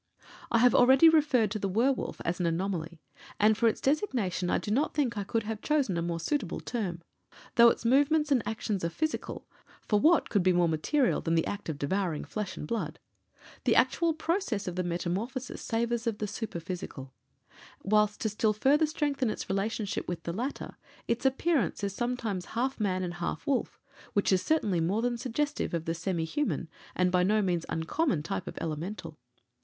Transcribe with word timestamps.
I 0.49 0.57
have 0.57 0.73
already 0.73 1.09
referred 1.09 1.51
to 1.51 1.59
the 1.59 1.69
werwolf 1.69 2.21
as 2.25 2.39
an 2.39 2.47
anomaly, 2.47 2.99
and 3.39 3.55
for 3.55 3.67
its 3.67 3.79
designation 3.79 4.49
I 4.49 4.57
do 4.57 4.71
not 4.71 4.95
think 4.95 5.15
I 5.15 5.23
could 5.23 5.43
have 5.43 5.61
chosen 5.61 5.95
a 5.95 6.01
more 6.01 6.19
suitable 6.19 6.59
term. 6.59 7.03
Though 7.53 7.69
its 7.69 7.85
movements 7.85 8.31
and 8.31 8.41
actions 8.43 8.83
are 8.83 8.89
physical 8.89 9.47
for 9.87 9.99
what 9.99 10.31
could 10.31 10.41
be 10.41 10.53
more 10.53 10.67
material 10.67 11.21
than 11.21 11.35
the 11.35 11.45
act 11.45 11.69
of 11.69 11.77
devouring 11.77 12.25
flesh 12.25 12.57
and 12.57 12.65
blood? 12.65 12.97
the 13.63 13.75
actual 13.75 14.15
process 14.15 14.67
of 14.67 14.75
the 14.75 14.81
metamorphosis 14.83 15.61
savours 15.61 16.07
of 16.07 16.17
the 16.17 16.25
superphysical; 16.25 17.13
whilst 17.83 18.21
to 18.21 18.29
still 18.29 18.53
further 18.53 18.87
strengthen 18.87 19.29
its 19.29 19.49
relationship 19.49 20.07
with 20.07 20.23
the 20.23 20.33
latter, 20.33 20.77
its 21.07 21.27
appearance 21.27 21.83
is 21.83 21.93
sometimes 21.93 22.45
half 22.57 22.79
man 22.79 23.03
and 23.03 23.13
half 23.13 23.45
wolf, 23.45 23.79
which 24.13 24.33
is 24.33 24.41
certainly 24.41 24.79
more 24.79 25.03
than 25.03 25.15
suggestive 25.15 25.75
of 25.75 25.85
the 25.85 25.93
semi 25.93 26.25
human 26.25 26.67
and 26.95 27.11
by 27.11 27.21
no 27.21 27.39
means 27.39 27.67
uncommon 27.69 28.23
type 28.23 28.47
of 28.47 28.57
Elemental. 28.59 29.15